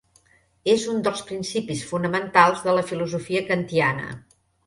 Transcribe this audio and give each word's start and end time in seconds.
És 0.71 0.85
un 0.93 1.03
dels 1.07 1.21
principis 1.31 1.83
fonamentals 1.91 2.65
de 2.69 2.75
la 2.79 2.85
Filosofia 2.93 3.47
kantiana. 3.51 4.09